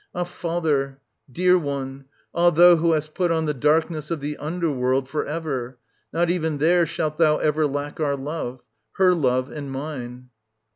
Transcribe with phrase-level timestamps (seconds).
[0.15, 0.99] Ah, father,
[1.31, 5.25] dear one, ah thou who hast put on the darkness of the under world for
[5.27, 5.77] ever,
[6.11, 8.61] not even there shalt thou ever lack our love,—
[8.97, 10.29] her love and mine.